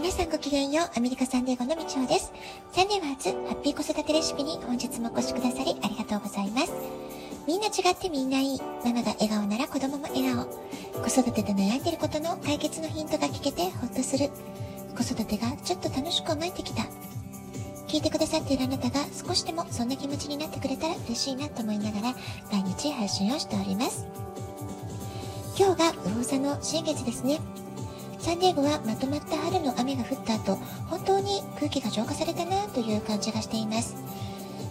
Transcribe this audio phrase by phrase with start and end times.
[0.00, 2.32] 皆さんごきげんよう、アメリカサンデーゴのみちおです。
[2.72, 6.72] サンデーワーズハッピー子育てレシピに本日もお越しくださりありがとうございます。
[7.46, 8.60] みんな違ってみんないい。
[8.82, 10.46] ママが笑顔なら子供も笑顔。
[11.04, 14.30] 子育てで悩んでることの解決のヒントが聞けてほっとする。
[14.96, 16.84] 子育てがちょっと楽しく思えてきた。
[17.86, 22.14] 聞いてくださっているあなたが少しでもそんな気持ちになってくれたら嬉しいなと思いながら
[22.50, 24.06] 毎日配信をしております。
[25.58, 27.38] 今日が魚座の新月ですね。
[28.20, 30.56] サンディエゴはまとまった春の雨が降った後、
[30.90, 33.96] 本当に空気が浄化されたなという感じがしています。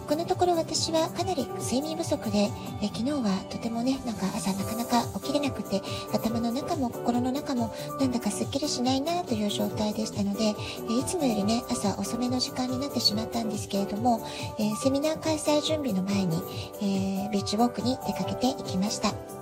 [0.08, 2.50] このところ私はかなり睡眠不足で、
[2.80, 5.82] え昨日はとてもね、なんか朝なかなか起きれなくて、
[6.12, 10.54] 頭の中も心の中もなんだかすっきりしないなという状態でしたので、
[10.88, 14.24] えいつもよりね、朝遅めの時間になってしまったんですけれども、
[14.58, 16.42] えセミナー開催準備の前に、
[16.82, 19.39] えービーチウォークに出かけていきました。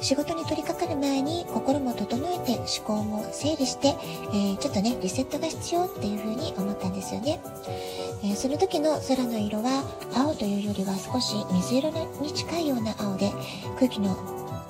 [0.00, 7.40] 仕事に取り掛かる前に心も整えて思考も整理して、えー、ちょっとね、リセットが必要っていうふうに思ったんですよね。
[8.22, 9.84] えー、その時の空の色は
[10.14, 13.30] 青というよりは少し水色に近いような青で
[13.76, 14.16] 空気の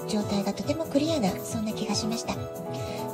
[0.09, 2.35] 状態がとてもクリアなそんな気がしました。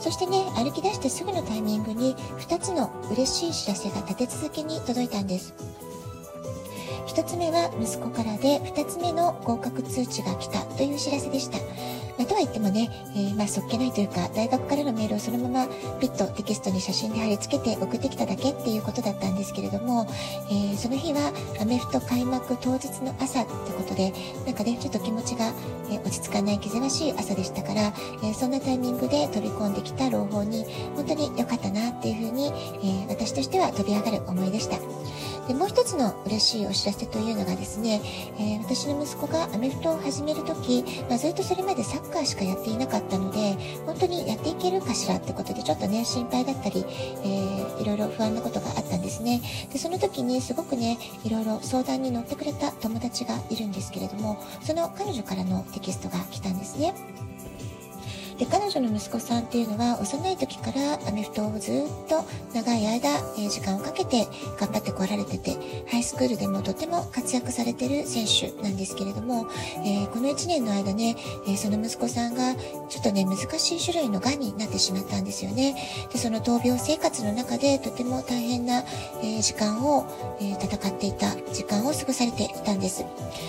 [0.01, 5.55] そしてね、歩き出してすぐのタイミングに2つの嬉しい知らせが立て続けに届いたんです。
[7.08, 11.58] 1つ目は息子からで2つ目の合格通知が来たという知らせでした。
[12.19, 15.67] まあ、とは言ってもね、えー、まあ、そっけないというか、大学からのメールをそのまま
[16.00, 20.06] ピッとテキストに写真で貼り付けて送ってきただけっていうことだったんですけれども、
[20.50, 24.12] えー、その日はアメフト開幕当日の朝ってことで、
[24.47, 25.53] なんかね、ちょっと気持ちが、
[25.89, 27.92] え落ち着かない気ぜわしい朝でしたから、
[28.25, 30.64] えそんなタイミングで飛び込んできた朗報に、
[30.97, 34.78] 本当に良かったなっていうふうに、え私としては飛び上がる思いでした。
[35.47, 38.00] でもう一つの嬉しいお知らせというのがですね、
[38.39, 43.55] えー、私の息子がアメフトを始めるとき、まあ、ずっとそれまでサッカーしかやっていなかったので、
[43.86, 46.84] 本当にやっていけるかしらってことで、ちょっとね、心配だったり、
[47.22, 49.41] えー、いろいろ不安なことがあったんですね。
[49.72, 56.95] で、その時にすごくね、いろいろ相談に乗ってくれた友達がいるんですけれども、その彼女からのテキストが来たんですね。
[58.39, 62.24] で彼女の息子さんっていうのは幼い時からアメフトをずっと
[62.55, 63.08] 長い間、
[63.39, 64.27] え、時間をかけて
[64.61, 65.57] 頑張ってこられてて
[65.91, 69.47] ハイスクールでもとても活躍されてる選手なんですけれども、
[69.85, 71.17] えー、この1年の間ね、
[71.48, 72.55] え、その息子さんが
[72.89, 75.77] ちょっとね難しい種類の癌になってしまったんですよね。
[76.13, 78.83] でその闘病生活の中でとても大変な、
[79.23, 80.07] え時間を、
[80.41, 83.05] え戦っていた時間を過ごされていたんです。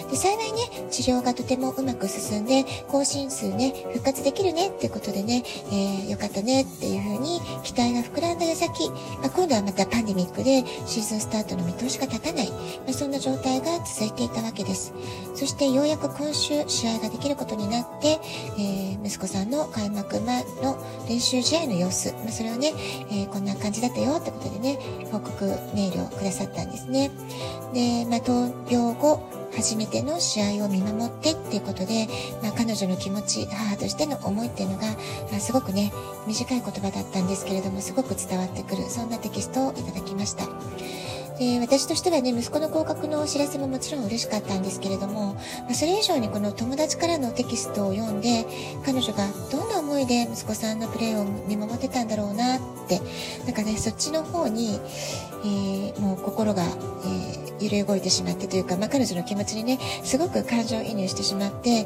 [0.10, 12.58] で幸いね治療がとてもうまく進んで更新数ね復活できるねってことでね、えー、よかったねっていう風に期待が膨らんだ矢先、まあ、今度はまたパンデミックでシーズンスタートの見通しが立たない、ま
[12.90, 14.94] あ、そんな状態が続いていたわけです。
[15.34, 18.20] そしてようやく今週試合ができることになって、
[18.58, 20.78] えー、息子さんの開幕前の
[21.10, 22.74] 練習試合の様子、まあ、それをね、
[23.12, 24.80] えー、こんな感じだったよってことでね、
[25.12, 27.12] 報告メールをくださったんですね。
[27.74, 29.22] で、まあ、闘病後、
[29.56, 32.08] 初めての試合を見守ってっていうことで、
[32.44, 32.47] まあ、
[32.78, 34.84] 女の気持ち、母としての思いっていうのが、
[35.40, 35.92] すごくね、
[36.28, 40.44] 短い言葉だったんですけれども、すごく伝わってくる、そんなテキストをいただきました。
[41.40, 48.46] で私としてはね、息子の合格のお知らせももちろん嬉しかったんですけれども、まあ、それ以上にこの友達からのテキストを読んで、
[48.86, 53.00] 彼女がどんな思いで息子さんのプレーを見守ってたんだろうなって、
[53.46, 54.80] なんかね、そっちの方に、
[55.44, 61.86] えー、もう心が、えー、揺れ動いてしまってというか、まあ、彼女の気持ちにね、すごく感情移入してしまって、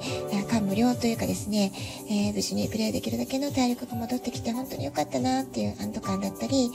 [0.50, 1.72] 感無量というかですね、
[2.09, 6.72] えー、無事にプレーできるだけの体力が戻ってきて本当に良かったなっていう安堵感だったり、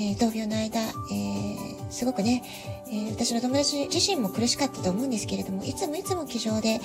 [0.00, 1.47] え闘病の間、え
[1.90, 2.42] すごくね、
[2.88, 6.80] えー、私の友達自身も苦しかったと思うんですけれども、いつもいつも気丈で、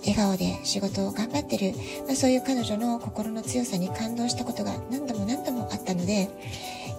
[0.00, 1.72] 笑顔で仕事を頑張ってる、
[2.06, 6.28] まあ、そういう彼女の心の強さに感動したことが何度も何度もあったので、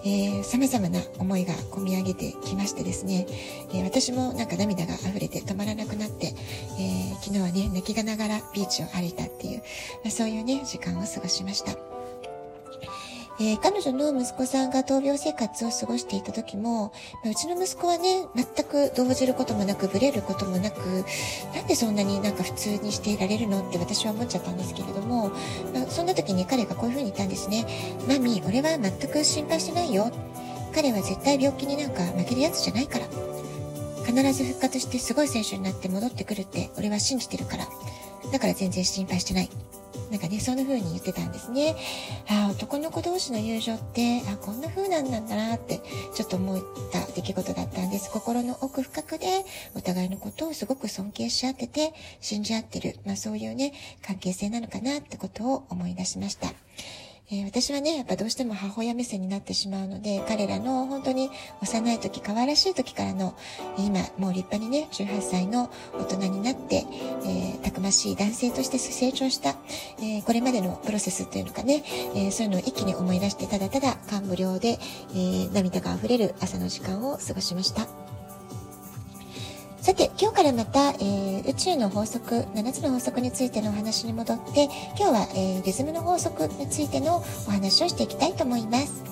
[0.04, 3.26] えー、様々な思いが込み上げてきましてですね、
[3.72, 6.34] えー、私もなんか涙が溢れて止まらなくなって、
[6.78, 9.58] えー、昨日はね、泣きがながらビーチを歩いたっていう、
[10.04, 11.99] まあ、そういうね、時間を過ごしました。
[13.42, 16.92] えー、彼女の息子さんが闘病生活を過ごしていた時も、
[17.24, 20.78] まあ、うちの息子はね、全く動じることもなく、ブレることもなく、
[21.54, 25.30] なんでそんなになんか普通にしていられるのって私は思っちゃったんですけれども、
[25.72, 27.64] まあ、そんな時に彼がこういう風に言ったんですね。
[28.06, 30.12] マミー、俺は全く心配してないよ。
[30.74, 33.06] 彼は絶対病気になんか負けるやつじゃないから。
[34.04, 37.66] 必ず復活してすごい選手になって戻ってくるって俺は信じてるから。
[38.30, 39.48] だから全然心配してない。
[40.10, 41.76] なんかね、そんな風に言ってたんですね。
[42.28, 45.80] ああ、男の子同士の友情って、あこんな風なんだなって、
[46.14, 46.62] ちょっと思っ
[46.92, 48.10] た出来事だったんです。
[48.10, 52.98] 心の奥深くで、お互いのことをすごく尊敬し合ってて、信じ合ってる。
[53.06, 53.72] まあそういうね、
[54.02, 56.52] 関係性なのかなってことを思い出しました。
[57.32, 61.30] えー、私はね、やっぱどうしても母親目線になってしまうので、彼らの本当に
[61.62, 63.36] 幼い時、可愛らしい時からの、
[63.78, 66.84] 今、もう立派にね、18歳の大人になって、
[67.24, 69.56] えー、たくましい男性として成長した、
[69.98, 71.84] えー、これまでのプロセスというのかね、
[72.16, 74.78] えそういうのを一気に思い出して、ただただ感無量で、
[75.14, 78.09] え涙が溢れる朝の時間を過ごしました。
[79.80, 87.16] さて、今日からまた、えー、宇宙の法則、7つの法則についてのお話に戻って、今日は、えー、リズムの法則についての
[87.48, 89.02] お話をしていきたいと思います。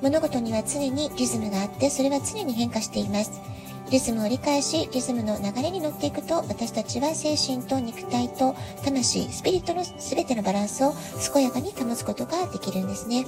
[0.00, 3.32] 物事には常にリズムがあって、それは常に変化しています。
[3.92, 10.94] リズムを理解し、リズムの流れに乗っていくと、私たちは精神と肉体と魂、スピリットの全てのバランスを
[11.34, 13.26] 健やかに保つことができるんですね。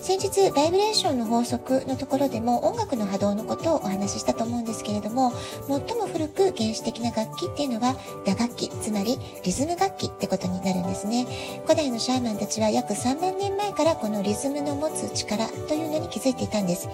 [0.00, 5.34] 先日、バイブレーションの法則のところでも音楽の波動のことをお話ししたと思うんですけれども、
[5.68, 7.94] 最も古く原始的な楽器っていうのは
[8.24, 11.26] 打楽器、つまりリズム楽器ってことになるんですね。
[11.64, 16.88] 古代のシャーマンたちは約3万年前からこのリズムの持つ力というのに気づいていたんです。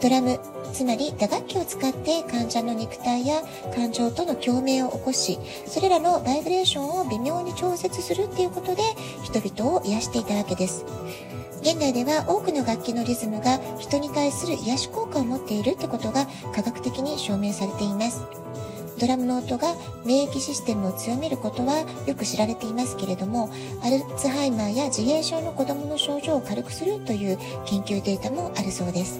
[0.00, 0.40] ドラム、
[0.72, 3.42] つまり打楽器を使って患者の肉体や
[3.74, 8.82] 感情との共鳴を起こし、それらのバイブレーションを微妙に調節するっていうことで
[9.24, 10.84] 人々を癒していたわけです。
[11.62, 18.22] 現代では多くの楽器のリズムが人に対する癒し効果を持っているってことが科学的に証明されています。
[19.00, 23.50] ドラムの音が免疫システムを強めることはよく知られていますけれども、
[23.82, 29.18] アルツハイマーや自閉症の子供の症状を軽くするという研究データもあるそうです。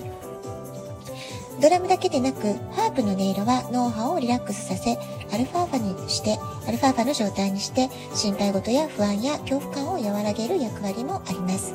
[1.60, 2.42] ドラムだけでなく、
[2.72, 4.98] ハープの音色は脳波をリラックスさせ、
[5.32, 6.38] アルファーファにして、
[6.68, 11.74] アルファーファの状態にして、心配事や不安や恐怖感を和らげる役割もあります。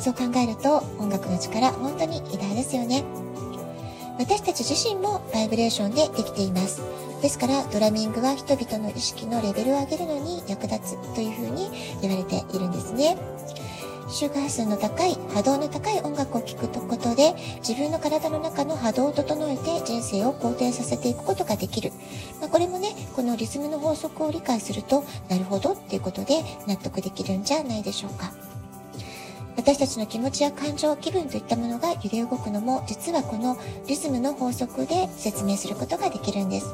[0.00, 3.04] そう考えると、音楽の力、本当に偉大ですよね。
[4.18, 6.82] 私たち自身もバイブレーションでできています。
[7.22, 11.70] ですから、ドラミングは人々の意識のレベルを上げるのに役立つというふうに
[12.02, 13.16] 言われているんですね。
[14.08, 21.92] 周波数の高い、波動の高い音楽を聴くとことで、自分の体の中の波動を整えて人生を肯定させていくことができる。
[22.40, 28.53] まあ、これもね、このリズムの法則を理解すると、なるほどっていうことで納得できるんじゃないでしょうか。
[29.56, 33.56] 私たちの気持ちや感情、気分といったものが揺れ動くのも、実はこの
[33.86, 36.66] リズムの法則で説明することができるんです。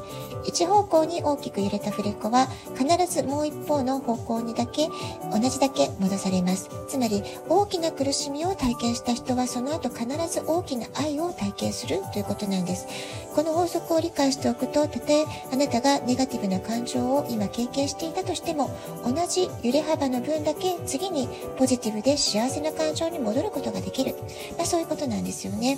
[0.45, 2.47] 一方向に大きく揺れたフレッコは、
[2.77, 4.89] 必ずもう一方の方向にだけ、
[5.31, 6.69] 同じだけ戻されます。
[6.87, 12.87] つまり、大きな苦しみを体験した人は、その後必ず大きな愛を体験するということなんです。
[13.35, 18.69] この法則を理解しておくと、たとえあなたがネガティブな感情を今経験していたとしても、
[19.05, 24.15] 同じ揺れ幅の分だけ次にポジティブで幸せな感情に戻ることができる。
[24.57, 25.77] まあ、そういうことなんですよね。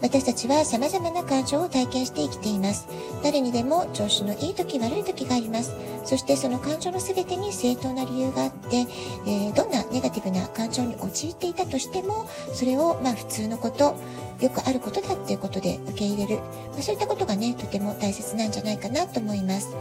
[0.00, 2.88] 私たちは様々な感情を体験して生きています。
[3.22, 5.74] 誰にでも調子のいい時悪い時があります。
[6.04, 8.86] そしてその感情の全てに正当な理由があって、
[9.26, 13.96] えー、どんなネガティブな感情に陥っていたとしても、それをまあ普通のこと、
[14.40, 16.36] よくあることだっていうことで受け入れる。
[16.72, 19.74] まあ、そういったことがね、とても大切なんじゃないかなと思います。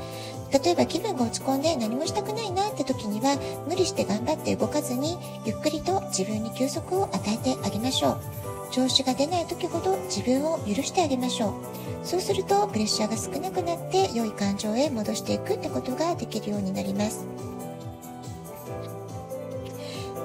[0.51, 3.37] 例えば気分が落ち込んで何もしたくないなって時には、
[3.67, 8.19] 無理して頑張って動かずに、ゆっくりと自分に休息を与えてあげましょう。
[8.71, 11.53] 調子が出ない時ほど自分を許してあげましょう。
[12.03, 17.25] そうするとプレッシャーが少なくなって良い感情へ戻していくってことができるようになります。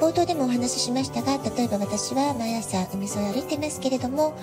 [0.03, 4.37] 冒頭でもお話ししましたが、例えば私は毎朝海沿いを歩いてますけれども、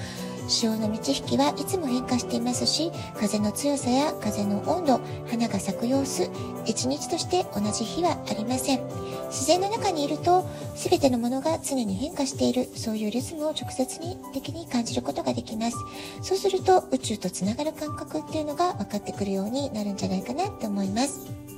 [0.48, 6.30] 潮の満ち引きはいつも変化していますし、風の強さや風の温度、花が咲く様子、
[6.66, 8.80] 一日として同じ日はありません。
[9.28, 10.48] 自然の中にいると、
[10.78, 15.78] 全てのものが常に変化している、そういうリズムを直接に的に感じることができます。
[16.22, 21.49] そうすると、宇宙とつながる感覚っていうのが分かってくるようになるんじゃないかなって思います。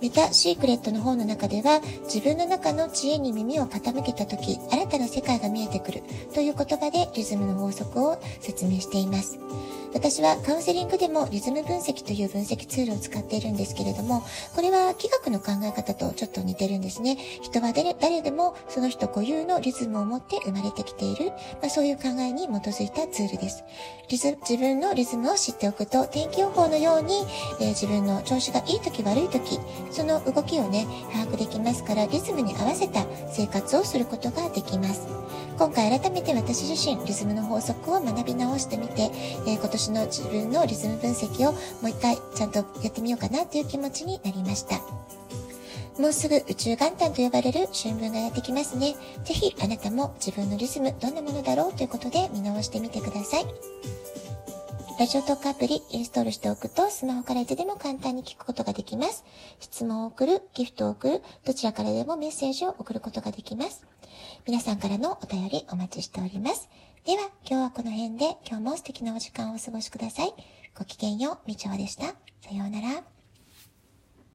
[0.00, 6.02] メタシークレットの方の中では、自分の中の知恵に耳を傾けた時、新たな世界が見えてくる
[6.34, 9.38] という言葉でリズムの法則を説明しています。
[9.96, 14.22] 私はカウンセリングでもリズム分析という分析ツールを使っているんですけれども、
[14.54, 17.16] これは気学の考え方とちょっと似てるんですね。
[17.40, 21.30] 人は誰誰でもその人固有のリズムを持って生まれてきている、
[21.62, 23.64] まあ、そういう考えに基づいたツールです。
[24.10, 27.14] リズ自分のリズムを知っておくと、天気予報のように、
[27.60, 29.58] えー、自分の調子がいい時悪い時、
[29.90, 35.08] その動きをね、把握できますから、リズムに合わせた生活をすることができます。
[35.58, 39.10] 今回改めて私自身、リズムの法則を学び直してみて、
[39.46, 44.80] えー、今年私の自分のリズム分析をもう一回ちゃんとやってみようかなという気持ちになりました。
[46.02, 48.96] もうすぐ宇宙元旦と呼ばれる春分がやってきますね。
[49.24, 53.44] ぜひあなたも自分のリズムどんなものだろうということで見直してみてください。
[54.98, 59.24] ラジオトークアプリインストールしておくとスマホからいつでも簡単に聞くことができます。
[59.60, 63.86] 質問を送る、ギフトを送る、どちらからでもメッセージを送ることができます。
[64.48, 66.68] 皆さんからのお便りお待ちしております。
[67.06, 70.34] では、今日はこの辺で、今日も素敵なお時間をお過ごしください。
[70.76, 72.06] ごきげんよう、みちおでした。
[72.06, 72.12] さ
[72.52, 73.15] ようなら。